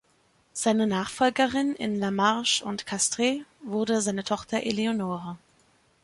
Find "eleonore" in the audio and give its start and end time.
4.63-5.37